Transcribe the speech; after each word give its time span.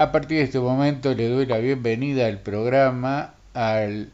A 0.00 0.12
partir 0.12 0.38
de 0.38 0.44
este 0.44 0.60
momento 0.60 1.12
le 1.12 1.28
doy 1.28 1.44
la 1.46 1.58
bienvenida 1.58 2.28
al 2.28 2.38
programa 2.38 3.34
al 3.52 4.12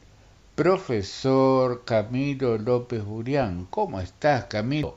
profesor 0.54 1.84
Camilo 1.84 2.56
López 2.56 3.04
Burián. 3.04 3.66
¿Cómo 3.68 4.00
estás, 4.00 4.46
Camilo? 4.46 4.94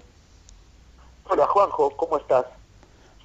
Hola, 1.25 1.45
Juanjo, 1.45 1.89
¿cómo 1.97 2.17
estás? 2.19 2.45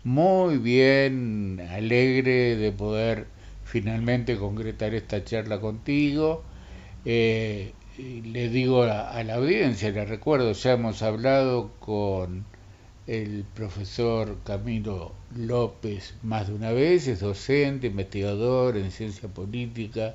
Muy 0.03 0.59
bien, 0.59 1.65
alegre 1.71 2.57
de 2.57 2.73
poder 2.73 3.29
finalmente 3.63 4.37
concretar 4.37 4.93
esta 4.95 5.23
charla 5.23 5.61
contigo. 5.61 6.43
Eh, 7.05 7.75
le 7.97 8.49
digo 8.49 8.83
a, 8.83 9.23
la 9.23 9.35
audiencia, 9.35 9.93
le 9.93 10.05
recuerdo, 10.05 10.51
ya 10.51 10.73
hemos 10.73 11.01
hablado 11.03 11.71
con 11.79 12.45
el 13.07 13.45
profesor 13.55 14.39
Camilo 14.45 15.13
López 15.37 16.15
más 16.23 16.49
de 16.49 16.55
una 16.55 16.71
vez, 16.71 17.09
es 17.09 17.21
docente, 17.21 17.89
investigador 17.89 18.77
en 18.77 18.91
ciencia 18.91 19.29
política, 19.29 20.15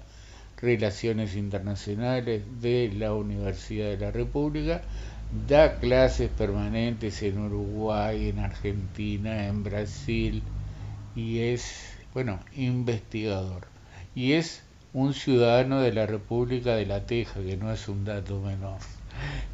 relaciones 0.61 1.35
internacionales 1.35 2.44
de 2.61 2.91
la 2.97 3.13
Universidad 3.13 3.89
de 3.89 3.97
la 3.97 4.11
República, 4.11 4.81
da 5.47 5.80
clases 5.80 6.30
permanentes 6.30 7.21
en 7.21 7.38
Uruguay, 7.39 8.30
en 8.30 8.39
Argentina, 8.39 9.47
en 9.47 9.63
Brasil 9.63 10.41
y 11.16 11.39
es, 11.39 11.97
bueno, 12.13 12.39
investigador. 12.55 13.67
Y 14.16 14.33
es 14.33 14.63
un 14.94 15.13
ciudadano 15.13 15.81
de 15.81 15.91
la 15.91 16.05
República 16.05 16.75
de 16.75 16.85
la 16.85 17.05
Teja, 17.05 17.41
que 17.41 17.58
no 17.58 17.72
es 17.72 17.88
un 17.88 18.05
dato 18.05 18.39
menor. 18.39 18.80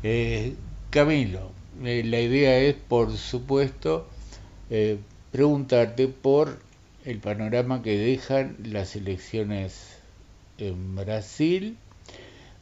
Eh, 0.03 0.55
Camilo, 0.89 1.51
eh, 1.83 2.03
la 2.05 2.19
idea 2.19 2.57
es, 2.59 2.75
por 2.75 3.15
supuesto, 3.17 4.07
eh, 4.69 4.99
preguntarte 5.31 6.07
por 6.07 6.59
el 7.05 7.19
panorama 7.19 7.81
que 7.81 7.97
dejan 7.97 8.57
las 8.63 8.95
elecciones 8.95 9.97
en 10.57 10.95
Brasil. 10.95 11.77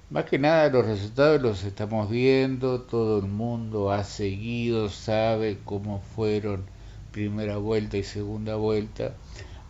Más 0.09 0.25
que 0.25 0.39
nada 0.39 0.69
los 0.69 0.85
resultados 0.85 1.41
los 1.41 1.63
estamos 1.63 2.09
viendo, 2.09 2.81
todo 2.81 3.19
el 3.19 3.27
mundo 3.27 3.91
ha 3.91 4.03
seguido, 4.03 4.89
sabe 4.89 5.57
cómo 5.63 6.01
fueron 6.15 6.65
primera 7.11 7.57
vuelta 7.57 7.97
y 7.97 8.03
segunda 8.03 8.55
vuelta. 8.55 9.13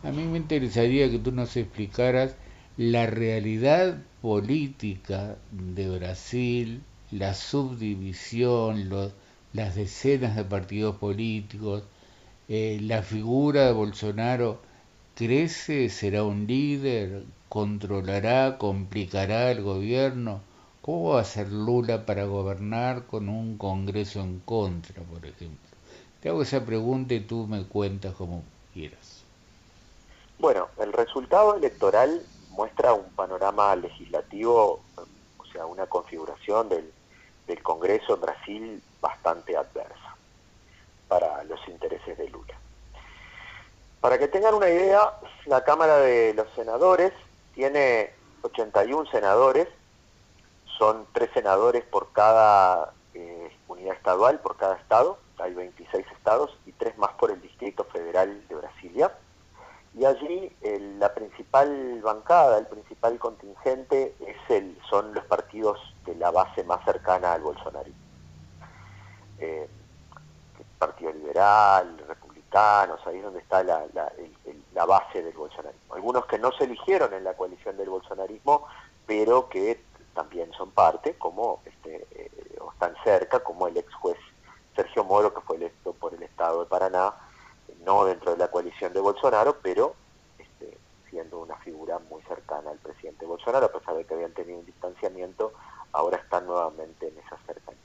A 0.03 0.11
mí 0.11 0.23
me 0.23 0.38
interesaría 0.38 1.09
que 1.11 1.20
tú 1.20 1.31
nos 1.31 1.55
explicaras 1.58 2.36
la 2.78 3.05
realidad 3.05 3.98
política 4.22 5.36
de 5.52 5.89
Brasil, 5.89 6.81
la 7.11 7.33
subdivisión, 7.33 8.89
los, 8.89 9.11
las 9.53 9.75
decenas 9.75 10.35
de 10.35 10.44
partidos 10.44 10.95
políticos, 10.97 11.83
eh, 12.47 12.80
la 12.81 13.02
figura 13.03 13.66
de 13.66 13.73
Bolsonaro 13.73 14.59
crece, 15.16 15.89
será 15.89 16.23
un 16.23 16.47
líder, 16.47 17.23
controlará, 17.49 18.58
complicará 18.58 19.52
el 19.52 19.61
gobierno. 19.61 20.41
¿Cómo 20.81 21.11
va 21.11 21.21
a 21.21 21.25
ser 21.25 21.52
Lula 21.52 22.05
para 22.05 22.25
gobernar 22.25 23.05
con 23.05 23.30
un 23.30 23.58
Congreso 23.58 24.21
en 24.21 24.39
contra, 24.39 25.03
por 25.03 25.25
ejemplo? 25.25 25.69
Te 26.21 26.30
hago 26.30 26.41
esa 26.41 26.65
pregunta 26.65 27.13
y 27.13 27.19
tú 27.19 27.45
me 27.47 27.63
cuentas 27.65 28.13
como 28.15 28.43
quieras. 28.73 29.23
Bueno, 30.39 30.69
el 30.80 30.91
resultado 30.91 31.55
electoral 31.55 32.21
muestra 32.49 32.93
un 32.93 33.05
panorama 33.15 33.75
legislativo, 33.75 34.81
o 35.38 35.45
sea, 35.52 35.65
una 35.65 35.86
configuración 35.86 36.69
del, 36.69 36.91
del 37.52 37.61
Congreso 37.61 38.16
en 38.16 38.21
Brasil 38.21 38.83
bastante 39.02 39.57
adversa 39.57 40.16
para 41.09 41.44
los 41.44 41.59
intereses 41.67 42.17
de 42.17 42.30
Lula. 42.30 42.55
Para 43.99 44.17
que 44.17 44.30
tengan 44.30 44.55
una 44.55 44.69
idea, 44.69 45.11
la 45.45 45.63
Cámara 45.63 45.97
de 45.97 46.33
los 46.33 46.47
Senadores 46.55 47.11
tiene 47.53 48.13
81 48.41 49.09
senadores, 49.11 49.67
son 50.77 51.05
tres 51.11 51.30
senadores 51.33 51.83
por 51.83 52.13
cada 52.13 52.93
eh, 53.13 53.52
unidad 53.67 53.95
estadual, 53.95 54.39
por 54.39 54.55
cada 54.55 54.77
estado, 54.77 55.20
hay 55.37 55.53
26 55.53 56.05
estados 56.17 56.58
y 56.65 56.71
tres 56.71 56.97
más 56.97 57.11
por 57.14 57.31
el 57.31 57.42
Distrito 57.42 57.83
Federal 57.83 58.47
de 58.47 58.55
Brasilia. 58.55 59.11
Y 59.93 60.05
allí 60.05 60.55
la 60.99 61.13
principal 61.13 62.02
bancada, 62.02 62.57
el 62.57 62.67
principal 62.67 63.19
contingente 63.19 64.15
es 64.19 64.37
el, 64.49 64.77
son 64.89 65.13
los 65.13 65.25
partidos 65.25 65.79
de 66.05 66.15
la 66.15 66.31
base 66.31 66.63
más 66.63 66.83
cercana 66.85 67.33
al 67.33 67.41
bolsonarismo 67.41 68.02
eh, 69.41 69.67
Partido 70.77 71.11
Liberal, 71.11 71.97
Republicanos, 72.07 72.99
ahí 73.05 73.17
es 73.17 73.23
donde 73.23 73.39
está 73.39 73.63
la, 73.63 73.85
base 74.87 75.21
del 75.21 75.33
bolsonarismo. 75.33 75.93
Algunos 75.93 76.25
que 76.25 76.39
no 76.39 76.52
se 76.52 76.63
eligieron 76.63 77.13
en 77.13 77.23
la 77.23 77.35
coalición 77.35 77.77
del 77.77 77.89
bolsonarismo, 77.89 78.65
pero 79.05 79.47
que 79.47 79.83
también 80.15 80.52
son 80.53 80.71
parte, 80.71 81.15
como 81.17 81.61
este, 81.65 82.08
eh, 82.11 82.31
o 82.59 82.71
están 82.71 82.95
cerca, 83.03 83.41
como 83.41 83.67
el 83.67 83.77
ex 83.77 83.93
juez 83.93 84.17
Sergio 84.75 85.03
Moro, 85.03 85.33
que 85.33 85.41
fue 85.41 85.58
electo 85.58 85.93
por 85.93 86.15
el 86.15 86.23
Estado 86.23 86.61
de 86.61 86.65
Paraná, 86.65 87.13
no 87.86 88.05
dentro 88.05 88.31
de 88.31 88.37
la 88.37 88.49
coalición 88.49 88.93
de 88.93 88.99
Bolsonaro, 88.99 89.58
pero 89.61 89.95
este, 90.37 90.77
siendo 91.09 91.39
una 91.39 91.55
figura 91.58 91.99
muy 92.09 92.21
cercana 92.23 92.71
al 92.71 92.77
presidente 92.77 93.25
Bolsonaro, 93.25 93.65
a 93.65 93.71
pesar 93.71 93.95
de 93.95 94.05
que 94.05 94.14
habían 94.14 94.33
tenido 94.33 94.59
un 94.59 94.65
distanciamiento, 94.65 95.53
ahora 95.93 96.17
están 96.17 96.45
nuevamente 96.45 97.08
en 97.08 97.17
esa 97.20 97.37
cercanía. 97.45 97.81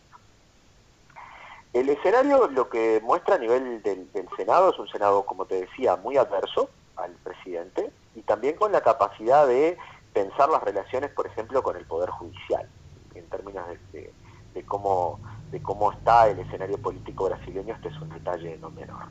El 1.72 1.90
escenario 1.90 2.48
lo 2.48 2.70
que 2.70 3.02
muestra 3.04 3.34
a 3.34 3.38
nivel 3.38 3.82
del, 3.82 4.08
Senado 4.36 4.70
es 4.70 4.78
un 4.78 4.88
Senado, 4.88 5.26
como 5.26 5.44
te 5.44 5.60
decía, 5.60 5.96
muy 5.96 6.16
adverso 6.16 6.70
al 6.96 7.12
presidente 7.16 7.92
y 8.14 8.22
también 8.22 8.56
con 8.56 8.72
la 8.72 8.80
capacidad 8.80 9.46
de 9.46 9.76
pensar 10.14 10.48
las 10.48 10.62
relaciones, 10.62 11.10
por 11.10 11.26
ejemplo, 11.26 11.62
con 11.62 11.76
el 11.76 11.84
Poder 11.84 12.08
Judicial, 12.08 12.66
en 13.14 13.28
términos 13.28 13.66
de, 13.92 14.64
cómo, 14.64 15.20
de 15.50 15.60
cómo 15.60 15.92
está 15.92 16.28
el 16.28 16.38
escenario 16.38 16.78
político 16.78 17.26
brasileño, 17.26 17.74
este 17.74 17.88
es 17.88 18.00
un 18.00 18.08
detalle 18.08 18.56
no 18.56 18.70
menor. 18.70 19.08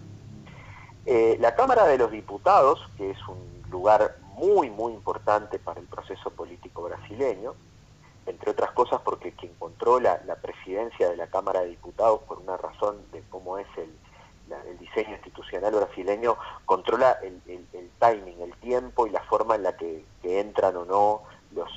Eh, 1.05 1.37
la 1.39 1.55
Cámara 1.55 1.85
de 1.85 1.97
los 1.97 2.11
Diputados, 2.11 2.79
que 2.97 3.11
es 3.11 3.27
un 3.27 3.63
lugar 3.69 4.17
muy, 4.35 4.69
muy 4.69 4.93
importante 4.93 5.59
para 5.59 5.79
el 5.79 5.85
proceso 5.87 6.29
político 6.31 6.83
brasileño, 6.83 7.53
entre 8.25 8.51
otras 8.51 8.71
cosas 8.71 9.01
porque 9.01 9.33
quien 9.33 9.53
controla 9.55 10.21
la 10.25 10.35
presidencia 10.35 11.09
de 11.09 11.17
la 11.17 11.27
Cámara 11.27 11.61
de 11.61 11.69
Diputados 11.69 12.21
por 12.27 12.39
una 12.39 12.57
razón 12.57 12.97
de 13.11 13.21
cómo 13.29 13.57
es 13.57 13.67
el, 13.77 13.93
diseño 14.79 15.15
institucional 15.15 15.73
brasileño, 15.73 16.37
controla 16.65 17.17
el, 17.23 17.41
timing, 17.99 18.41
el 18.41 18.53
tiempo 18.57 19.07
y 19.07 19.09
la 19.09 19.21
forma 19.23 19.55
en 19.55 19.63
la 19.63 19.75
que, 19.75 20.05
entran 20.21 20.75
o 20.77 20.85
no 20.85 21.21
los, 21.51 21.71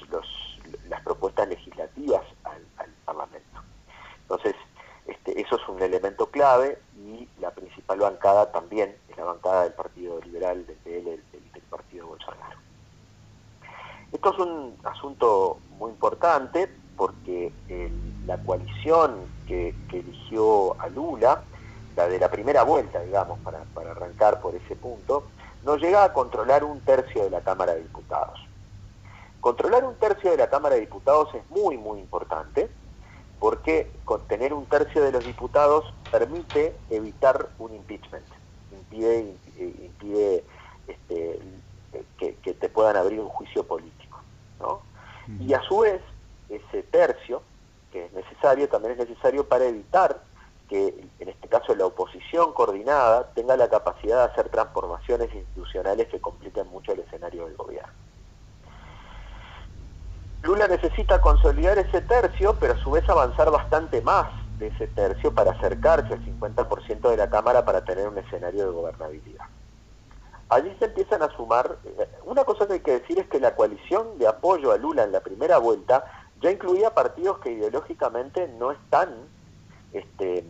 las 0.89 1.01
propuestas 1.03 1.49
legislativas 1.49 2.23
al, 2.45 2.63
Parlamento. 3.05 3.63
Entonces, 4.21 4.55
este, 5.09 5.41
eso 5.41 5.57
es 5.57 5.69
un 5.69 5.83
elemento 5.83 6.27
clave 6.27 6.79
y 6.97 7.27
la 7.41 7.51
principal 7.51 7.99
bancada 7.99 8.53
también 8.53 8.95
es 9.09 9.17
la 9.17 9.25
bancada 9.25 9.65
del 9.65 9.73
Partido 9.73 10.21
Liberal, 10.21 10.67
del 10.67 10.77
PL, 10.77 11.05
del 11.33 11.63
Partido 11.71 12.07
Bolsonaro. 12.09 12.59
Esto 14.13 14.33
es 14.33 14.39
un 14.39 14.77
asunto 14.85 15.59
muy 15.79 15.91
importante 15.91 16.71
porque 16.97 17.53
la 18.27 18.37
coalición 18.39 19.27
que, 19.47 19.75
eligió 19.93 20.79
a 20.79 20.89
Lula, 20.89 21.43
la 21.97 22.07
de 22.07 22.19
la 22.19 22.31
primera 22.31 22.63
vuelta, 22.63 23.01
digamos, 23.01 23.39
para, 23.41 23.65
arrancar 23.91 24.41
por 24.41 24.55
ese 24.55 24.77
punto, 24.77 25.25
no 25.65 25.77
llega 25.77 26.05
a 26.05 26.13
controlar 26.13 26.65
un 26.65 26.81
tercio 26.81 27.25
de 27.25 27.31
la 27.31 27.41
Cámara 27.41 27.75
de 27.75 27.83
Diputados. 27.83 28.39
Controlar 29.41 29.85
un 29.85 29.95
tercio 29.95 30.31
de 30.31 30.37
la 30.37 30.51
Cámara 30.51 30.75
de 30.75 30.83
Diputados 30.83 31.35
es 31.35 31.49
muy, 31.51 31.79
muy 31.79 32.01
importante 32.01 32.69
porque 33.41 33.91
tener 34.27 34.53
un 34.53 34.67
tercio 34.67 35.03
de 35.03 35.13
los 35.13 35.25
diputados 35.25 35.85
permite 36.11 36.77
evitar 36.91 37.49
un 37.59 37.75
impeachment, 37.75 38.25
impide, 38.73 39.35
impide 39.59 40.45
este, 40.87 41.41
que, 42.19 42.55
te 42.55 42.69
puedan 42.69 42.97
abrir 42.97 43.21
un 43.21 43.29
juicio 43.29 43.65
político. 43.65 44.21
¿no? 44.61 44.81
Y 45.41 45.53
a 45.55 45.63
su 45.63 45.81
vez, 45.81 46.01
ese 46.49 46.83
tercio, 46.85 47.43
que 47.93 48.07
es 48.07 48.13
necesario, 48.13 48.69
también 48.69 48.93
es 48.93 49.09
necesario 49.09 49.47
para 49.47 49.67
evitar 49.67 50.21
que, 50.69 50.95
en 51.19 51.29
este 51.29 51.49
caso, 51.49 51.75
la 51.75 51.87
oposición 51.87 52.53
coordinada 52.53 53.31
tenga 53.35 53.57
la 53.57 53.69
capacidad 53.69 54.27
de 54.27 54.33
hacer 54.33 54.49
transformaciones 54.51 55.33
institucionales 55.35 56.09
que 56.09 56.21
compliquen 56.21 56.67
mucho 56.69 56.93
el 56.93 57.01
escenario 57.01 57.47
del 57.47 57.57
gobierno. 57.57 57.93
Lula 60.43 60.69
necesita 60.69 61.21
consolidar 61.21 61.79
ese 61.79 62.01
tercio, 62.01 62.57
pero 62.59 62.75
a 62.75 62.79
su 62.79 62.91
vez 62.91 63.09
avanzar 63.09 63.51
bastante 63.51 64.01
más 64.03 64.29
de 64.59 64.69
ese 64.69 64.87
tercio 64.89 65.35
para 65.35 65.53
acercarse 65.53 66.15
al 66.15 66.25
50% 66.25 67.11
de 67.11 67.17
la 67.17 67.31
Cámara 67.31 67.65
para 67.65 67.85
tener 67.85 68.09
un 68.09 68.19
escenario 68.19 68.67
de 68.67 68.73
gobernabilidad 68.73 69.47
allí 70.49 70.75
se 70.79 70.87
empiezan 70.87 71.23
a 71.23 71.31
sumar, 71.37 71.79
eh, 71.85 72.09
una 72.25 72.45
cosa 72.45 72.67
que 72.67 72.75
hay 72.75 72.81
que 72.81 73.01
decir 73.01 73.19
es 73.19 73.27
que 73.29 73.41
la 73.41 73.55
coalición 73.55 74.19
de 74.19 74.27
apoyo 74.27 74.73
a 74.73 74.79
Lula 74.79 75.05
en 75.05 75.13
la 75.13 75.21
primera 75.21 75.59
vuelta 75.59 76.05
ya 76.41 76.51
incluía 76.51 76.95
partidos 76.95 77.39
que 77.39 77.53
ideológicamente 77.53 78.49
no 78.59 78.73
están 78.73 79.11
este, 79.93 80.45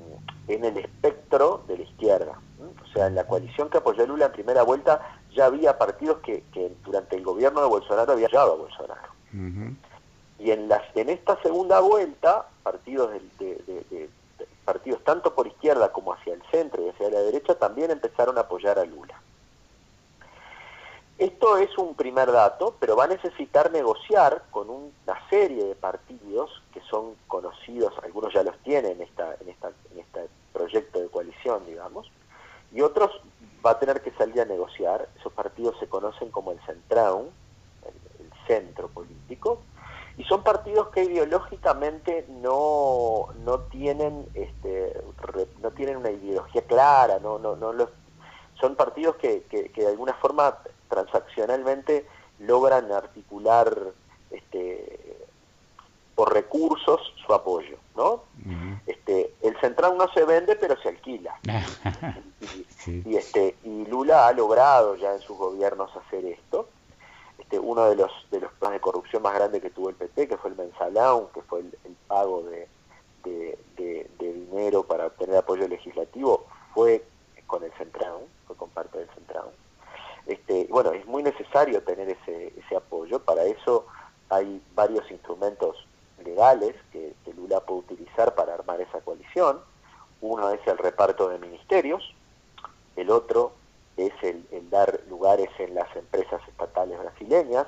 en 0.48 0.64
el 0.64 0.76
espectro 0.76 1.64
de 1.66 1.78
la 1.78 1.82
izquierda. 1.84 2.40
O 2.82 2.92
sea, 2.92 3.06
en 3.06 3.14
la 3.14 3.26
coalición 3.26 3.70
que 3.70 3.78
apoyó 3.78 4.04
a 4.04 4.06
Lula 4.06 4.26
en 4.26 4.32
primera 4.32 4.62
vuelta 4.62 5.00
ya 5.34 5.46
había 5.46 5.78
partidos 5.78 6.18
que, 6.18 6.44
durante 6.84 7.16
el 7.16 7.22
gobierno 7.22 7.60
de 7.60 7.68
Bolsonaro 7.68 8.12
había 8.12 8.28
llegado 8.28 8.52
a 8.52 8.56
Bolsonaro. 8.56 9.17
Y 9.32 10.50
en, 10.50 10.68
en 10.94 11.08
esta 11.08 11.40
segunda 11.42 11.80
vuelta, 11.80 12.46
partidos 12.62 13.10
de, 13.38 14.08
partidos 14.64 15.02
tanto 15.02 15.34
por 15.34 15.46
izquierda 15.46 15.92
como 15.92 16.12
hacia 16.12 16.34
el 16.34 16.42
centro 16.50 16.84
y 16.84 16.90
hacia 16.90 17.10
la 17.10 17.20
derecha 17.20 17.54
también 17.54 17.90
empezaron 17.90 18.36
a 18.36 18.42
apoyar 18.42 18.78
a 18.78 18.84
Lula. 18.84 19.20
Esto 21.16 21.56
es 21.58 21.76
un 21.78 21.94
primer 21.94 22.30
dato, 22.30 22.76
pero 22.78 22.94
va 22.94 23.04
a 23.04 23.08
necesitar 23.08 23.72
negociar 23.72 24.44
con 24.50 24.70
una 24.70 25.28
serie 25.28 25.64
de 25.64 25.74
partidos 25.74 26.62
que 26.72 26.80
son 26.82 27.14
conocidos, 27.26 27.92
algunos 28.04 28.32
ya 28.32 28.44
los 28.44 28.56
tienen 28.58 28.92
en, 28.92 29.02
esta, 29.02 29.34
en, 29.40 29.48
esta, 29.48 29.72
en 29.90 29.98
este 29.98 30.28
proyecto 30.52 31.00
de 31.00 31.08
coalición, 31.08 31.66
digamos, 31.66 32.08
y 32.72 32.82
otros 32.82 33.10
va 33.64 33.72
a 33.72 33.78
tener 33.80 34.00
que 34.02 34.12
salir 34.12 34.40
a 34.40 34.44
negociar. 34.44 35.08
Esos 35.18 35.32
partidos 35.32 35.76
se 35.80 35.88
conocen 35.88 36.30
como 36.30 36.52
el 36.52 36.60
Centraun, 36.60 37.26
el, 37.26 37.47
centro 38.48 38.88
político, 38.88 39.60
y 40.16 40.24
son 40.24 40.42
partidos 40.42 40.88
que 40.88 41.04
ideológicamente 41.04 42.26
no, 42.42 43.28
no 43.44 43.60
tienen 43.70 44.26
este, 44.34 45.00
no 45.62 45.70
tienen 45.70 45.98
una 45.98 46.10
ideología 46.10 46.62
clara, 46.62 47.20
no, 47.20 47.38
no, 47.38 47.54
no 47.54 47.72
los, 47.72 47.90
son 48.60 48.74
partidos 48.74 49.14
que, 49.16 49.44
que, 49.44 49.70
que 49.70 49.82
de 49.82 49.88
alguna 49.88 50.14
forma 50.14 50.58
transaccionalmente 50.88 52.06
logran 52.40 52.90
articular 52.90 53.76
este, 54.30 55.18
por 56.18 56.34
recursos 56.34 57.00
su 57.24 57.32
apoyo, 57.32 57.76
¿no? 57.96 58.24
este, 58.86 59.34
el 59.42 59.58
central 59.60 59.96
no 59.96 60.12
se 60.12 60.24
vende 60.24 60.56
pero 60.56 60.76
se 60.80 60.88
alquila. 60.88 61.38
y, 62.86 63.16
este, 63.16 63.54
y 63.62 63.86
Lula 63.86 64.26
ha 64.26 64.32
logrado 64.32 64.96
ya 64.96 65.14
en 65.14 65.20
sus 65.20 65.38
gobiernos 65.38 65.90
hacer 65.96 66.24
esto. 66.24 66.67
Uno 67.68 67.84
de 67.90 67.96
los 67.96 68.10
de 68.30 68.40
los 68.40 68.50
planes 68.54 68.76
de 68.76 68.80
corrupción 68.80 69.22
más 69.22 69.34
grandes 69.34 69.60
que 69.60 69.68
tuvo 69.68 69.90
el 69.90 69.94
PT, 69.94 70.26
que 70.26 70.38
fue 70.38 70.48
el 70.48 70.56
mensalón, 70.56 71.28
que 71.34 71.42
fue 71.42 71.60
el, 71.60 71.96
pago 72.06 72.42
de, 72.44 72.66
de, 73.24 74.08
dinero 74.18 74.84
para 74.84 75.08
obtener 75.08 75.36
apoyo 75.36 75.68
legislativo, 75.68 76.46
fue 76.72 77.04
con 77.46 77.62
el 77.62 77.72
central, 77.74 78.20
fue 78.46 78.56
con 78.56 78.70
parte 78.70 79.00
del 79.00 79.10
central. 79.10 79.50
Este, 80.26 80.66
bueno, 80.70 80.92
es 80.92 81.04
muy 81.04 81.22
necesario 81.22 81.82
tener 81.82 82.08
ese, 82.08 82.54
ese 82.56 82.74
apoyo, 82.74 83.20
para 83.20 83.44
eso 83.44 83.84
hay 84.30 84.62
varios 84.74 85.10
instrumentos 85.10 85.76
legales 86.24 86.74
que, 86.90 87.14
Lula 87.36 87.60
puede 87.60 87.80
utilizar 87.80 88.34
para 88.34 88.54
armar 88.54 88.80
esa 88.80 89.02
coalición. 89.02 89.60
Uno 90.22 90.50
es 90.50 90.66
el 90.66 90.78
reparto 90.78 91.28
de 91.28 91.38
ministerios, 91.38 92.14
el 92.96 93.10
otro 93.10 93.52
es 93.98 94.12
el, 94.22 94.46
dar 94.70 95.00
lugares 95.08 95.50
en 95.58 95.74
las 95.74 95.94
empresas 95.96 96.40
estatales 96.48 96.98
brasileñas 96.98 97.66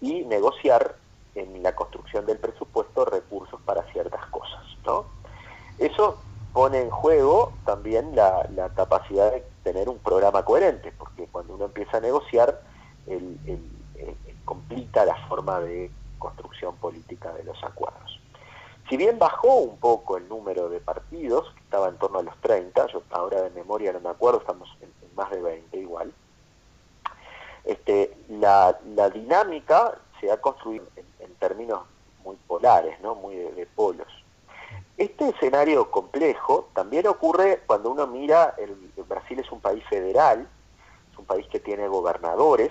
y 0.00 0.24
negociar 0.24 0.96
en 1.34 1.62
la 1.62 1.74
construcción 1.74 2.26
del 2.26 2.38
presupuesto 2.38 3.04
recursos 3.04 3.60
para 3.62 3.82
ciertas 3.92 4.24
cosas. 4.26 4.62
¿no? 4.84 5.06
Eso 5.78 6.18
pone 6.52 6.80
en 6.80 6.90
juego 6.90 7.52
también 7.64 8.14
la, 8.14 8.48
capacidad 8.76 9.32
de 9.32 9.44
tener 9.62 9.88
un 9.88 9.98
programa 9.98 10.44
coherente, 10.44 10.92
porque 10.96 11.26
cuando 11.26 11.54
uno 11.54 11.64
empieza 11.66 11.96
a 11.96 12.00
negociar, 12.00 12.60
el, 13.06 13.38
complica 14.44 15.04
la 15.04 15.16
forma 15.26 15.60
de 15.60 15.90
construcción 16.18 16.76
política 16.76 17.32
de 17.32 17.44
los 17.44 17.62
acuerdos. 17.64 18.20
Si 18.88 18.96
bien 18.96 19.18
bajó 19.18 19.56
un 19.56 19.78
poco 19.78 20.18
el 20.18 20.28
número 20.28 20.68
de 20.68 20.78
partidos, 20.78 21.50
que 21.54 21.60
estaba 21.60 21.88
en 21.88 21.96
torno 21.96 22.18
a 22.18 22.22
los 22.22 22.38
30, 22.40 22.86
yo 22.88 23.02
ahora 23.10 23.42
de 23.42 23.50
memoria 23.50 23.92
no 23.92 24.00
me 24.00 24.10
acuerdo, 24.10 24.40
estamos 24.40 24.68
en, 24.80 24.90
más 25.16 25.30
de 25.30 25.40
20 25.40 25.78
igual, 25.78 26.12
este, 27.64 28.14
la, 29.04 29.10
dinámica 29.10 29.98
se 30.20 30.30
ha 30.30 30.40
construido 30.40 30.86
en, 30.96 31.34
términos 31.34 31.80
muy 32.24 32.36
polares, 32.46 32.98
¿no? 33.00 33.14
muy 33.14 33.34
de 33.34 33.66
polos. 33.74 34.08
Este 34.96 35.28
escenario 35.28 35.90
complejo 35.90 36.68
también 36.72 37.06
ocurre 37.06 37.62
cuando 37.66 37.90
uno 37.90 38.06
mira, 38.06 38.54
el, 38.58 38.74
Brasil 39.04 39.40
es 39.40 39.50
un 39.50 39.60
país 39.60 39.84
federal, 39.90 40.48
es 41.12 41.18
un 41.18 41.26
país 41.26 41.46
que 41.48 41.60
tiene 41.60 41.88
gobernadores 41.88 42.70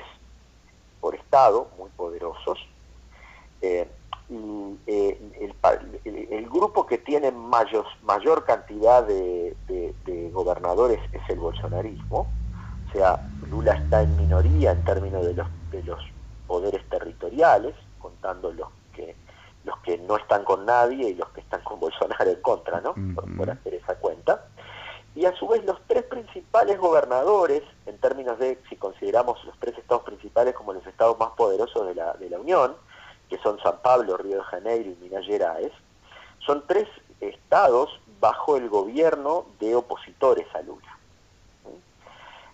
por 1.02 1.16
estado 1.16 1.68
muy 1.78 1.90
poderosos, 1.92 2.58
eh, 3.62 3.88
y 4.30 4.80
eh, 4.88 5.20
el, 6.32 6.50
grupo 6.50 6.86
que 6.86 6.98
tiene 6.98 7.32
mayor, 7.32 7.86
mayor 8.04 8.46
cantidad 8.46 9.04
de, 9.04 9.56
gobernadores 10.32 11.00
es 11.12 11.22
el 11.30 11.40
bolsonarismo, 11.40 12.28
o 12.90 12.92
sea, 12.94 13.20
Lula 13.50 13.74
está 13.74 14.02
en 14.02 14.16
minoría 14.18 14.72
en 14.72 14.84
términos 14.86 15.26
de 15.26 15.34
los, 15.34 15.48
de 15.72 15.84
los 15.84 16.00
poderes 16.54 16.88
territoriales, 16.88 17.74
contando 17.98 18.52
los 18.52 18.68
que 18.96 19.16
los 19.64 19.76
que 19.80 19.98
no 19.98 20.18
están 20.18 20.44
con 20.44 20.68
nadie 20.68 21.10
y 21.10 21.16
los 21.16 21.28
que 21.30 21.42
están 21.42 21.64
con 21.64 21.80
Bolsonaro 21.80 22.30
en 22.30 22.42
contra, 22.42 22.80
¿no? 22.80 22.94
por, 23.36 23.50
hacer 23.50 23.74
esa 23.74 23.96
cuenta. 23.96 24.46
Y 25.16 25.26
a 25.26 25.36
su 25.36 25.48
vez 25.48 25.66
los 25.66 25.80
tres 25.88 26.04
principales 26.04 26.78
gobernadores, 26.78 27.64
en 27.88 27.98
términos 27.98 28.38
de 28.38 28.62
si 28.70 28.76
consideramos 28.76 29.44
los 29.46 29.58
tres 29.58 29.76
estados 29.80 30.04
principales 30.04 30.54
como 30.54 30.74
los 30.74 30.86
estados 30.86 31.18
más 31.18 31.32
poderosos 31.32 31.88
de 31.88 31.96
la, 31.96 32.14
de 32.14 32.30
la 32.30 32.40
Unión, 32.40 32.76
que 33.30 33.40
son 33.40 33.58
San 33.64 33.80
Pablo, 33.82 34.16
Río 34.18 34.38
de 34.38 34.44
Janeiro 34.44 34.92
y 34.92 34.98
Minas 35.02 35.26
Gerais, 35.26 35.72
son 36.46 36.66
tres 36.68 36.88
estados 37.20 37.90
bajo 38.20 38.58
el 38.58 38.70
gobierno 38.70 39.46
de 39.60 39.76
opositores 39.76 40.46
a 40.54 40.62
Lula. 40.62 41.00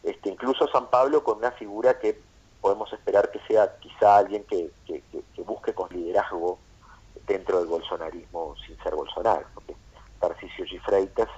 Este, 0.03 0.29
incluso 0.29 0.69
San 0.69 0.87
Pablo 0.87 1.21
con 1.25 1.39
una 1.39 1.51
figura 1.51 1.99
que 1.99 2.28
podemos 2.61 2.91
esperar 2.93 3.31
que 3.31 3.39
sea 3.47 3.77
quizá 3.79 4.17
alguien 4.17 4.43
que, 4.45 4.71
que, 4.85 5.01
que 5.11 5.41
busque 5.43 5.73
con 5.73 5.89
liderazgo 5.89 6.59
dentro 7.27 7.59
del 7.59 7.67
bolsonarismo 7.67 8.55
sin 8.65 8.77
ser 8.83 8.95
Bolsonaro, 8.95 9.45
porque 9.53 9.75
Tarcisio 10.19 10.65
Gifreitas 10.65 11.29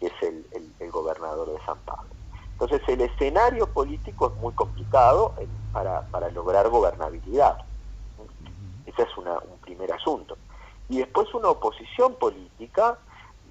es 0.00 0.12
el, 0.22 0.90
gobernador 0.90 1.52
de 1.52 1.64
San 1.64 1.78
Pablo. 1.80 2.10
Entonces 2.52 2.82
el 2.88 3.00
escenario 3.02 3.66
político 3.66 4.28
es 4.28 4.40
muy 4.40 4.52
complicado 4.54 5.34
para, 5.72 6.30
lograr 6.30 6.68
gobernabilidad. 6.68 7.58
Ese 8.86 9.02
es 9.02 9.16
un 9.16 9.26
primer 9.60 9.92
asunto. 9.92 10.36
Y 10.88 10.98
después 10.98 11.32
una 11.32 11.50
oposición 11.50 12.14
política 12.14 12.98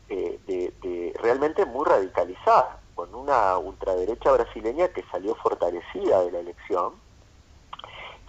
eh, 0.09 0.39
de, 0.47 1.13
realmente 1.21 1.65
muy 1.65 1.85
radicalizada, 1.85 2.79
con 2.93 3.15
una 3.15 3.57
ultraderecha 3.57 4.31
brasileña 4.31 4.89
que 4.89 5.03
salió 5.11 5.33
fortalecida 5.35 6.21
de 6.21 6.31
la 6.31 6.39
elección, 6.39 6.93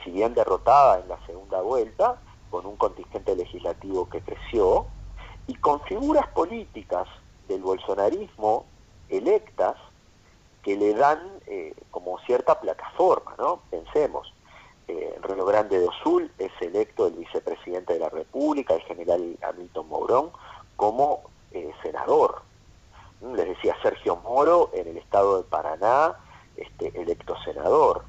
si 0.05 0.11
bien 0.11 0.35
derrotada 0.35 1.01
en 1.01 1.08
la 1.08 1.24
segunda 1.27 1.60
vuelta, 1.60 2.20
con 2.51 2.67
un 2.67 2.77
contingente 2.77 3.36
legislativo 3.36 4.08
que 4.08 4.20
creció, 4.20 4.86
y 5.46 5.55
con 5.56 5.81
figuras 5.82 6.27
políticas 6.29 7.08
del 7.48 7.63
bolsonarismo 7.63 8.67
electas 9.08 9.77
que 10.63 10.77
le 10.77 10.94
dan 10.94 11.19
eh, 11.46 11.74
como 11.91 12.19
cierta 12.20 12.60
plataforma, 12.60 13.34
¿no? 13.39 13.60
Pensemos, 13.70 14.32
eh, 14.89 15.19
Río 15.22 15.44
Grande 15.44 15.81
do 15.81 15.91
Sul 16.03 16.31
es 16.39 16.53
electo 16.60 17.06
el 17.06 17.15
vicepresidente 17.15 17.94
de 17.94 18.01
la 18.01 18.08
República, 18.08 18.74
el 18.74 18.82
general 18.82 19.39
Hamilton 19.43 19.89
Mourón, 19.89 20.31
como 20.77 21.22
eh, 21.53 21.72
senador. 21.82 22.43
Les 23.34 23.48
decía 23.48 23.77
Sergio 23.82 24.17
Moro 24.17 24.70
en 24.72 24.89
el 24.89 24.96
estado 24.98 25.39
de 25.39 25.48
Paraná, 25.48 26.17
este, 26.56 26.89
electo 27.01 27.36
senador. 27.44 28.05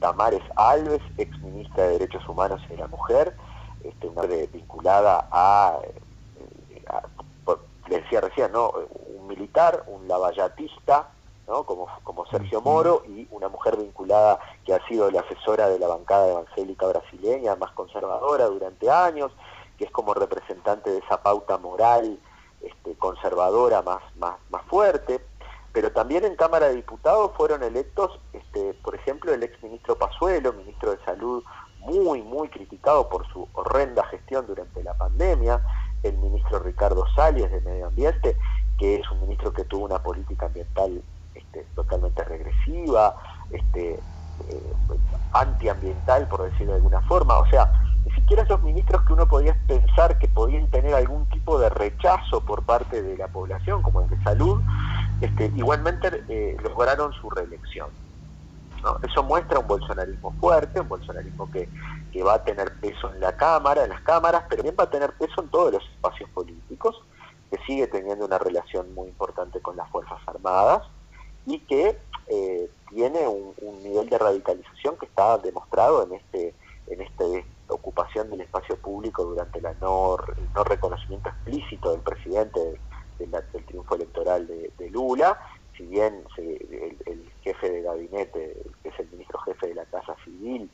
Damares 0.00 0.42
Alves, 0.56 1.02
ex 1.18 1.38
ministra 1.40 1.84
de 1.84 1.98
Derechos 1.98 2.28
Humanos 2.28 2.60
y 2.66 2.72
de 2.72 2.78
la 2.78 2.88
Mujer, 2.88 3.36
este, 3.84 4.08
una 4.08 4.22
vinculada 4.22 5.28
a, 5.30 5.78
le 7.88 8.00
decía 8.00 8.20
recién, 8.20 8.52
¿no? 8.52 8.72
un 9.18 9.26
militar, 9.26 9.84
un 9.86 10.06
lavallatista, 10.08 11.08
¿no? 11.46 11.64
como, 11.64 11.88
como 12.04 12.24
Sergio 12.26 12.60
Moro, 12.60 13.02
y 13.06 13.26
una 13.30 13.48
mujer 13.48 13.76
vinculada 13.76 14.38
que 14.64 14.74
ha 14.74 14.86
sido 14.86 15.10
la 15.10 15.20
asesora 15.20 15.68
de 15.68 15.78
la 15.78 15.88
bancada 15.88 16.28
evangélica 16.28 16.86
brasileña, 16.86 17.56
más 17.56 17.72
conservadora 17.72 18.46
durante 18.46 18.90
años, 18.90 19.32
que 19.76 19.84
es 19.84 19.90
como 19.90 20.14
representante 20.14 20.90
de 20.90 20.98
esa 20.98 21.22
pauta 21.22 21.58
moral 21.58 22.18
este, 22.62 22.94
conservadora 22.96 23.82
más, 23.82 24.02
más, 24.16 24.36
más 24.50 24.62
fuerte. 24.66 25.20
Pero 25.72 25.92
también 25.92 26.24
en 26.24 26.36
Cámara 26.36 26.68
de 26.68 26.76
Diputados 26.76 27.32
fueron 27.36 27.62
electos, 27.62 28.18
este, 28.52 28.74
por 28.82 28.96
ejemplo, 28.96 29.32
el 29.32 29.44
ex 29.44 29.62
ministro 29.62 29.96
Pazuelo, 29.96 30.52
ministro 30.52 30.90
de 30.90 30.98
Salud 31.04 31.44
muy, 31.78 32.20
muy 32.20 32.48
criticado 32.48 33.08
por 33.08 33.24
su 33.32 33.48
horrenda 33.54 34.04
gestión 34.06 34.44
durante 34.46 34.82
la 34.82 34.92
pandemia, 34.94 35.60
el 36.02 36.18
ministro 36.18 36.58
Ricardo 36.58 37.06
Salles 37.14 37.50
de 37.50 37.60
Medio 37.60 37.86
Ambiente, 37.86 38.36
que 38.76 38.96
es 38.96 39.10
un 39.12 39.20
ministro 39.20 39.52
que 39.52 39.64
tuvo 39.64 39.84
una 39.84 40.02
política 40.02 40.46
ambiental 40.46 41.00
este, 41.34 41.64
totalmente 41.76 42.24
regresiva, 42.24 43.14
este, 43.52 43.92
eh, 43.92 44.72
antiambiental, 45.32 46.26
por 46.26 46.42
decirlo 46.42 46.72
de 46.72 46.78
alguna 46.78 47.02
forma. 47.02 47.38
O 47.38 47.46
sea, 47.46 47.70
ni 48.04 48.10
siquiera 48.16 48.42
esos 48.42 48.60
ministros 48.64 49.02
que 49.02 49.12
uno 49.12 49.28
podía 49.28 49.56
pensar 49.68 50.18
que 50.18 50.26
podían 50.26 50.68
tener 50.70 50.94
algún 50.94 51.24
tipo 51.26 51.56
de 51.60 51.68
rechazo 51.70 52.40
por 52.40 52.64
parte 52.64 53.00
de 53.00 53.16
la 53.16 53.28
población, 53.28 53.80
como 53.80 54.00
el 54.00 54.10
de 54.10 54.20
salud, 54.24 54.60
este, 55.20 55.52
igualmente 55.54 56.24
eh, 56.28 56.56
lograron 56.62 57.12
su 57.12 57.30
reelección. 57.30 57.90
Eso 59.02 59.22
muestra 59.22 59.58
un 59.58 59.66
bolsonarismo 59.66 60.32
fuerte, 60.40 60.80
un 60.80 60.88
bolsonarismo 60.88 61.50
que, 61.50 61.68
va 62.22 62.34
a 62.34 62.44
tener 62.44 62.78
peso 62.80 63.12
en 63.14 63.20
la 63.20 63.36
Cámara, 63.36 63.84
en 63.84 63.90
las 63.90 64.02
cámaras, 64.02 64.44
pero 64.48 64.58
también 64.58 64.76
va 64.78 64.84
a 64.84 64.90
tener 64.90 65.12
peso 65.12 65.40
en 65.40 65.48
todos 65.48 65.72
los 65.72 65.82
espacios 65.94 66.28
políticos, 66.30 67.02
que 67.50 67.58
sigue 67.66 67.86
teniendo 67.86 68.26
una 68.26 68.38
relación 68.38 68.94
muy 68.94 69.08
importante 69.08 69.60
con 69.60 69.76
las 69.76 69.88
Fuerzas 69.90 70.18
Armadas 70.26 70.82
y 71.46 71.60
que 71.60 71.98
eh, 72.26 72.70
tiene 72.90 73.26
un, 73.26 73.54
nivel 73.82 74.08
de 74.08 74.18
radicalización 74.18 74.96
que 74.98 75.06
está 75.06 75.38
demostrado 75.38 76.04
en 76.04 76.12
este 76.14 76.54
en 76.86 77.00
esta 77.00 77.24
ocupación 77.68 78.30
del 78.30 78.40
espacio 78.42 78.76
público 78.76 79.24
durante 79.24 79.60
la 79.60 79.72
no, 79.74 80.16
el 80.36 80.52
no 80.52 80.64
reconocimiento 80.64 81.28
explícito 81.28 81.92
del 81.92 82.00
presidente 82.00 82.78
del 83.26 83.64
triunfo 83.66 83.94
electoral 83.94 84.46
de, 84.46 84.90
Lula, 84.90 85.38
si 85.80 85.86
bien 85.86 86.22
el, 86.36 87.32
jefe 87.42 87.70
de 87.70 87.80
gabinete, 87.80 88.56
que 88.82 88.88
es 88.90 89.00
el 89.00 89.08
ministro 89.10 89.38
jefe 89.40 89.68
de 89.68 89.74
la 89.74 89.86
Casa 89.86 90.14
Civil, 90.24 90.70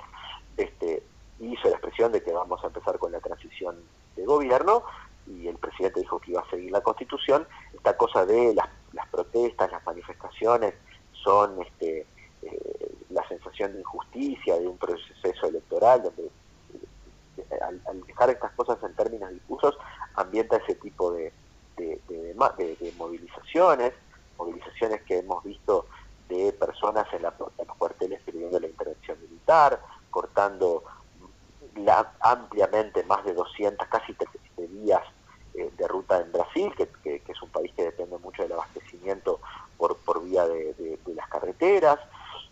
este, 0.57 1.01
hizo 1.39 1.69
la 1.69 1.77
expresión 1.77 2.11
de 2.11 2.23
que 2.23 2.33
vamos 2.33 2.63
a 2.65 2.67
empezar 2.67 2.99
con 2.99 3.13
la 3.13 3.21
transición 3.21 3.77
de 4.17 4.25
gobierno 4.25 4.83
y 5.29 5.47
el 5.47 5.57
presidente 5.59 6.01
dijo 6.01 6.19
que 6.19 6.33
iba 6.33 6.41
a 6.41 6.51
seguir 6.51 6.73
la 6.73 6.81
constitución, 6.81 7.47
esta 7.73 7.97
cosa 7.97 8.27
de 8.27 8.55
las, 8.55 9.09
protestas, 9.11 9.71
las 9.71 9.85
manifestaciones, 9.87 10.75
son 11.13 11.63
este, 11.63 12.07
eh, 12.43 12.95
la 13.11 13.27
sensación 13.29 13.73
de 13.75 13.81
injusticia 13.81 14.59
de 14.59 14.67
un 14.67 14.77
proceso 14.77 15.47
electoral, 15.47 16.03
donde 16.03 16.31
eh, 17.39 17.59
al, 17.63 18.07
dejar 18.07 18.31
estas 18.31 18.53
cosas 18.53 18.79
en 18.83 18.95
términos 18.95 19.31
difusos, 19.31 19.79
ambienta 20.15 20.57
ese 20.57 20.75
tipo 20.77 21.13
de, 21.13 21.33
movilizaciones, 22.97 23.93
movilizaciones 24.37 25.03
que 25.03 25.19
hemos 25.19 25.43
visto 25.45 25.87
de 26.29 26.53
personas 26.53 27.07
en, 27.13 27.23
la, 27.23 27.35
los 27.39 27.77
cuarteles 27.77 28.21
pidiendo 28.23 28.59
la 28.59 28.67
intervención 28.67 29.19
militar, 29.21 29.81
cortando 30.11 30.83
la, 31.77 32.13
ampliamente 32.21 33.05
más 33.05 33.25
de 33.25 33.35
200, 33.35 33.87
casi 33.89 34.15
300 34.15 34.71
días 34.83 35.03
eh, 35.55 35.71
de 35.77 35.89
ruta 35.89 36.21
en 36.21 36.33
Brasil, 36.33 36.73
que, 36.77 37.23
es 37.27 37.43
un 37.43 37.51
país 37.51 37.73
que 37.75 37.85
depende 37.85 38.19
mucho 38.19 38.43
del 38.43 38.53
abastecimiento 38.53 39.41
por, 39.77 39.97
por 39.99 40.25
vía 40.25 40.47
de, 40.47 40.99
las 41.15 41.29
carreteras, 41.29 41.99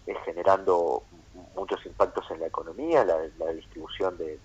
eh, 0.07 0.15
generando 0.25 1.03
muchos 1.55 1.85
impactos 1.87 2.31
en 2.31 2.41
la 2.41 2.47
economía, 2.47 3.05
la, 3.05 3.17
la 3.39 3.53
distribución 3.53 4.17
de, 4.19 4.39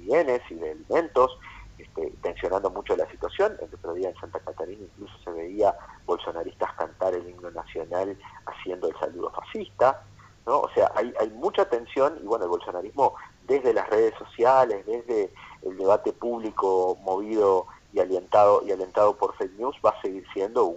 bienes 0.00 0.42
y 0.50 0.54
de 0.54 0.72
alimentos, 0.72 1.38
este, 1.78 2.12
tensionando 2.22 2.70
mucho 2.70 2.96
la 2.96 3.10
situación. 3.10 3.56
El 3.60 3.74
otro 3.74 3.94
día 3.94 4.10
en 4.10 4.16
Santa 4.16 4.38
Catarina 4.40 4.82
incluso 4.82 5.14
se 5.24 5.30
veía 5.30 5.74
bolsonaristas 6.14 6.72
cantar 6.74 7.14
el 7.14 7.28
himno 7.28 7.50
nacional 7.50 8.16
haciendo 8.46 8.88
el 8.88 8.98
saludo 8.98 9.30
fascista. 9.30 10.02
¿no? 10.46 10.60
O 10.60 10.70
sea, 10.74 10.90
hay, 10.94 11.12
hay 11.20 11.30
mucha 11.30 11.68
tensión 11.68 12.18
y 12.22 12.26
bueno, 12.26 12.44
el 12.44 12.50
bolsonarismo 12.50 13.14
desde 13.46 13.72
las 13.72 13.88
redes 13.88 14.14
sociales, 14.18 14.84
desde 14.86 15.32
el 15.62 15.76
debate 15.76 16.12
público 16.12 16.96
movido 17.02 17.66
y 17.92 18.00
alentado, 18.00 18.62
y 18.66 18.72
alentado 18.72 19.16
por 19.16 19.34
fake 19.36 19.58
news, 19.58 19.76
va 19.84 19.90
a 19.90 20.02
seguir 20.02 20.24
siendo 20.32 20.76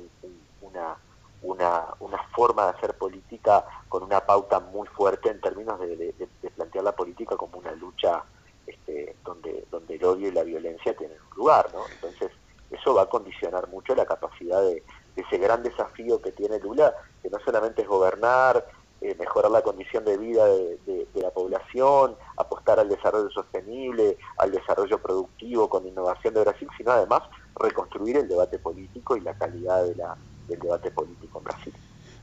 una, 0.61 0.97
una, 1.41 1.85
una, 1.99 2.23
forma 2.35 2.65
de 2.65 2.77
hacer 2.77 2.97
política 2.97 3.65
con 3.89 4.03
una 4.03 4.19
pauta 4.25 4.59
muy 4.59 4.87
fuerte 4.89 5.29
en 5.29 5.41
términos 5.41 5.79
de, 5.79 6.13
plantear 6.55 6.83
la 6.83 6.95
política 6.95 7.35
como 7.35 7.57
una 7.57 7.71
lucha 7.73 8.23
este, 8.65 9.15
donde, 9.23 9.65
donde 9.71 9.95
el 9.95 10.03
odio 10.03 10.27
y 10.27 10.31
la 10.31 10.43
violencia 10.43 10.95
tienen 10.95 11.17
un 11.31 11.37
lugar, 11.37 11.69
¿no? 11.73 11.81
Entonces, 11.91 12.31
eso 12.69 12.93
va 12.93 13.03
a 13.03 13.09
condicionar 13.09 13.67
mucho 13.69 13.95
la 13.95 14.05
capacidad 14.05 14.61
de, 14.61 14.83
ese 15.21 15.37
gran 15.37 15.63
desafío 15.63 16.21
que 16.21 16.31
tiene 16.31 16.59
Lula, 16.59 16.93
que 17.21 17.29
no 17.29 17.37
solamente 17.43 17.81
es 17.81 17.87
gobernar, 17.87 18.65
eh, 18.99 19.15
mejorar 19.19 19.51
la 19.51 19.61
condición 19.61 20.05
de 20.05 20.17
vida 20.17 20.45
de, 20.45 21.07
la 21.13 21.29
población, 21.31 22.15
apostar 22.37 22.79
al 22.79 22.89
desarrollo 22.89 23.29
sostenible, 23.29 24.17
al 24.37 24.51
desarrollo 24.51 24.99
productivo 24.99 25.69
con 25.69 25.87
innovación 25.87 26.33
de 26.33 26.41
Brasil, 26.41 26.67
sino 26.77 26.91
además 26.91 27.21
reconstruir 27.59 28.17
el 28.17 28.27
debate 28.27 28.59
político 28.59 29.17
y 29.17 29.21
la 29.21 29.33
calidad 29.33 29.83
de 29.83 29.95
la, 29.95 30.15
del 30.47 30.59
debate 30.59 30.91
político 30.91 31.39
en 31.39 31.43
Brasil. 31.43 31.73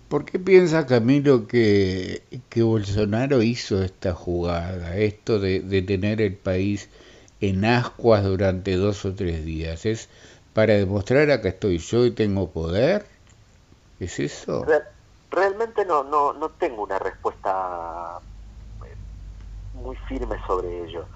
¿Por 0.09 0.25
qué 0.25 0.39
piensa 0.39 0.87
Camilo 0.87 1.47
que, 1.47 2.23
que 2.49 2.63
Bolsonaro 2.63 3.43
hizo 3.43 3.83
esta 3.83 4.13
jugada, 4.13 4.97
esto 4.97 5.39
de, 5.39 5.61
de 5.61 5.83
tener 5.83 6.21
el 6.21 6.37
país 6.37 6.89
en 7.41 7.65
ascuas 7.65 8.25
durante 8.25 8.77
dos 8.77 9.05
o 9.05 9.15
tres 9.15 9.45
días? 9.45 9.87
¿Es 9.87 10.09
para 10.55 10.75
demostrar 10.75 11.31
acá 11.31 11.49
estoy 11.49 11.79
yo 11.79 12.07
y 12.07 12.13
tengo 12.13 12.51
poder? 12.51 13.07
¿Es 14.01 14.19
eso? 14.21 14.65
realmente 15.31 15.85
no, 15.85 16.05
no, 16.05 16.33
no 16.33 16.51
tengo 16.51 16.85
una 16.85 16.99
respuesta 17.01 18.21
eh, 18.85 18.97
muy 19.73 19.97
firme 20.09 20.41
sobre 20.47 20.85
ello. 20.85 21.07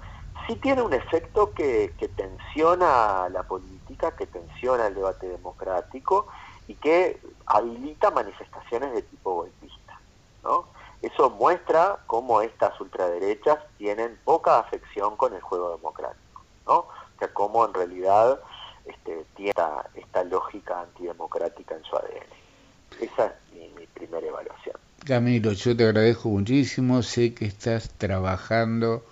Sí 0.45 0.55
tiene 0.57 0.81
un 0.81 0.93
efecto 0.93 1.53
que, 1.53 1.93
que 1.97 2.09
tensiona 2.09 3.29
la 3.29 3.43
política, 3.43 4.11
que 4.11 4.27
tensiona 4.27 4.87
el 4.87 4.95
debate 4.95 5.29
democrático 5.29 6.27
y 6.67 6.75
que 6.75 7.21
habilita 7.45 8.11
manifestaciones 8.11 8.93
de 8.93 9.03
tipo 9.03 9.35
golpista. 9.35 10.01
¿no? 10.43 10.65
Eso 11.01 11.29
muestra 11.29 11.99
cómo 12.05 12.41
estas 12.41 12.79
ultraderechas 12.81 13.59
tienen 13.77 14.19
poca 14.25 14.59
afección 14.59 15.15
con 15.15 15.33
el 15.33 15.41
juego 15.41 15.71
democrático, 15.77 16.43
¿no? 16.67 16.73
o 16.79 16.89
sea, 17.19 17.33
cómo 17.33 17.65
en 17.65 17.73
realidad 17.73 18.41
este, 18.89 19.25
tiene 19.35 19.51
esta, 19.51 19.89
esta 19.95 20.23
lógica 20.23 20.81
antidemocrática 20.81 21.75
en 21.75 21.83
su 21.83 21.95
ADN. 21.95 23.01
Esa 23.01 23.35
es 23.53 23.75
mi, 23.75 23.85
primera 23.87 24.25
evaluación. 24.25 24.75
Camilo, 25.05 25.53
yo 25.53 25.75
te 25.75 25.85
agradezco 25.85 26.29
muchísimo, 26.29 27.01
sé 27.01 27.33
que 27.33 27.45
estás 27.45 27.89
trabajando 27.91 29.03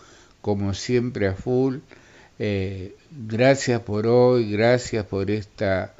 como 0.41 0.73
siempre 0.73 1.27
a 1.27 1.33
full. 1.33 1.77
Eh, 2.39 2.95
gracias 3.11 3.81
por 3.81 4.07
hoy, 4.07 4.51
gracias 4.51 5.05
por 5.05 5.31
esta 5.31 5.93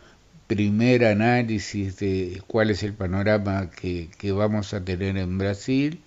primer 0.48 1.04
análisis 1.04 1.98
de 2.00 2.42
cuál 2.48 2.70
es 2.70 2.82
el 2.84 2.94
panorama 2.94 3.70
que, 3.70 4.10
vamos 4.32 4.74
a 4.74 4.84
tener 4.84 5.18
en 5.18 5.38
Brasil. 5.38 6.02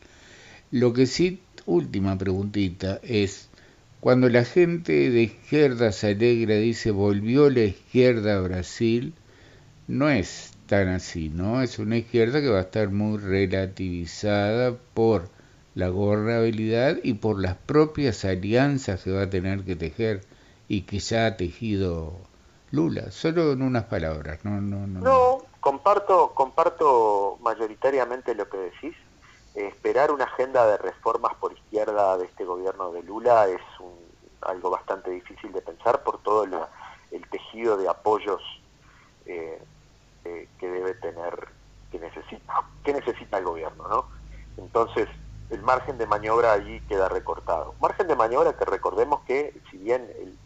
Lo 0.70 0.92
que 0.92 1.06
sí, 1.06 1.40
última 1.66 2.16
preguntita, 2.16 3.00
es 3.02 3.49
cuando 4.00 4.28
la 4.28 4.44
gente 4.44 5.10
de 5.10 5.22
izquierda 5.22 5.92
se 5.92 6.12
alegra, 6.12 6.54
dice 6.54 6.90
volvió 6.90 7.50
la 7.50 7.60
izquierda 7.60 8.36
a 8.36 8.40
Brasil, 8.40 9.14
no 9.88 10.08
es 10.08 10.52
tan 10.66 10.88
así, 10.88 11.28
¿no? 11.28 11.62
Es 11.62 11.78
una 11.78 11.98
izquierda 11.98 12.40
que 12.40 12.48
va 12.48 12.58
a 12.58 12.62
estar 12.62 12.90
muy 12.90 13.18
relativizada 13.18 14.76
por 14.94 15.28
la 15.74 15.88
gobernabilidad 15.88 16.98
y 17.02 17.14
por 17.14 17.40
las 17.40 17.56
propias 17.56 18.24
alianzas 18.24 19.02
que 19.02 19.12
va 19.12 19.22
a 19.22 19.30
tener 19.30 19.64
que 19.64 19.76
tejer 19.76 20.22
y 20.68 20.82
que 20.82 20.98
ya 20.98 21.26
ha 21.26 21.36
tejido 21.36 22.16
Lula, 22.70 23.10
solo 23.10 23.52
en 23.52 23.62
unas 23.62 23.84
palabras, 23.84 24.44
no, 24.44 24.60
no, 24.60 24.86
no. 24.86 25.00
No, 25.00 25.38
comparto, 25.58 26.32
comparto 26.34 27.36
mayoritariamente 27.42 28.34
lo 28.34 28.48
que 28.48 28.58
decís. 28.58 28.94
Esperar 29.54 30.12
una 30.12 30.24
agenda 30.24 30.66
de 30.66 30.78
reformas 30.78 31.34
por 31.36 31.52
izquierda 31.52 32.16
de 32.16 32.26
este 32.26 32.44
gobierno 32.44 32.92
de 32.92 33.02
Lula 33.02 33.48
es 33.48 33.60
algo 34.42 34.70
bastante 34.70 35.10
difícil 35.10 35.52
de 35.52 35.60
pensar 35.60 36.02
por 36.02 36.22
todo 36.22 36.44
el 36.44 37.28
tejido 37.30 37.76
de 37.76 37.88
apoyos 37.88 38.42
eh, 39.26 39.62
eh, 40.24 40.48
que 40.58 40.68
debe 40.68 40.94
tener, 40.94 41.48
que 41.90 41.98
necesita, 41.98 42.64
que 42.84 42.92
necesita 42.92 43.38
el 43.38 43.44
gobierno, 43.44 43.88
¿no? 43.88 44.06
Entonces, 44.56 45.08
el 45.50 45.62
margen 45.62 45.98
de 45.98 46.06
maniobra 46.06 46.52
allí 46.52 46.80
queda 46.82 47.08
recortado. 47.08 47.74
Margen 47.80 48.06
de 48.06 48.16
maniobra 48.16 48.56
que 48.56 48.64
recordemos 48.64 49.20
que, 49.22 49.58
si 49.70 49.78
bien 49.78 50.08
el, 50.16 50.36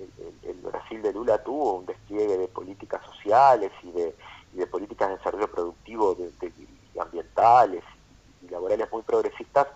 Brasil 0.62 1.02
de 1.02 1.12
Lula 1.12 1.42
tuvo 1.42 1.74
un 1.74 1.86
despliegue 1.86 2.38
de 2.38 2.48
políticas 2.48 3.04
sociales 3.04 3.70
y 3.82 3.92
de, 3.92 4.66
políticas 4.66 5.08
de 5.08 5.16
desarrollo 5.16 5.50
productivo 5.50 6.14
de, 6.14 6.52
ambientales 6.98 7.84
laborales 8.54 8.90
muy 8.90 9.02
progresistas, 9.02 9.66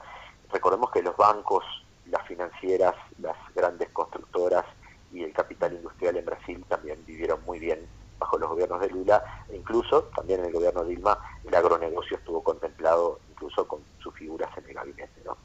recordemos 0.51 0.91
que 0.91 1.03
los 1.03 1.17
bancos, 1.17 1.65
las 2.07 2.27
financieras, 2.27 2.95
las 3.19 3.37
grandes 3.55 3.91
constructoras 3.91 4.65
y 5.13 5.23
el 5.23 5.33
capital 5.33 5.75
industrial 5.75 6.17
en 6.17 6.25
Brasil 6.25 6.65
también 6.69 7.05
vivieron 7.07 7.41
muy 7.45 7.59
bien 7.59 7.87
bajo 8.19 8.39
los 8.39 8.49
gobiernos 8.51 8.81
de 8.81 8.89
Lula, 8.89 9.23
e 9.49 9.57
incluso 9.57 10.05
también 10.17 10.41
en 10.41 10.47
el 10.47 10.53
gobierno 10.53 10.83
de 10.83 10.91
Dilma, 10.91 11.19
el 11.45 11.55
agronegocio 11.55 12.17
estuvo 12.17 12.43
contemplado 12.43 13.21
incluso 13.31 13.67
con 13.67 13.81
sus 14.03 14.15
figuras 14.15 14.51
en 14.59 14.69
el 14.69 14.75
gabinete. 14.75 15.21
¿no? 15.25 15.37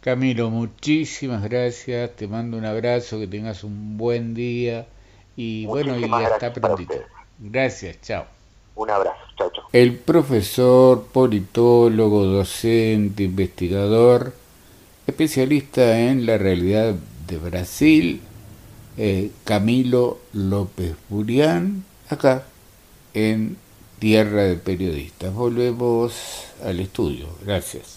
Camilo, 0.00 0.50
muchísimas 0.50 1.42
gracias, 1.42 2.14
te 2.16 2.28
mando 2.28 2.58
un 2.58 2.64
abrazo, 2.64 3.18
que 3.18 3.26
tengas 3.26 3.64
un 3.64 3.96
buen 3.96 4.34
día 4.34 4.86
y 5.36 5.66
bueno, 5.66 5.98
y 5.98 6.04
hasta 6.04 6.52
prontito. 6.52 6.94
Gracias, 7.38 8.00
chao. 8.02 8.26
Un 8.74 8.90
abrazo. 8.90 9.25
El 9.72 9.94
profesor, 9.94 11.06
politólogo, 11.12 12.24
docente, 12.24 13.24
investigador, 13.24 14.32
especialista 15.06 16.00
en 16.00 16.24
la 16.26 16.38
realidad 16.38 16.94
de 17.26 17.38
Brasil, 17.38 18.20
eh, 18.96 19.30
Camilo 19.44 20.18
López 20.32 20.94
Burián, 21.08 21.84
acá 22.08 22.44
en 23.12 23.56
Tierra 23.98 24.44
de 24.44 24.56
Periodistas. 24.56 25.34
Volvemos 25.34 26.14
al 26.62 26.80
estudio. 26.80 27.26
Gracias. 27.44 27.95